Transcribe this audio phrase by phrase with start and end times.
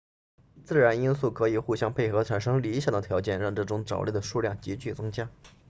[0.65, 5.29] 自然因素可以互相配合产生理想的条件让这种藻类的数量急剧增加